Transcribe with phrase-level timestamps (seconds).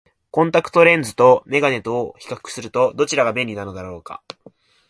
[0.31, 4.23] コンタクトレンズと眼鏡とを比較すると、どちらが便利なのだろうか。